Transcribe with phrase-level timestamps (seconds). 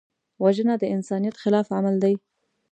[0.43, 2.13] وژنه د انسانیت خلاف عمل دی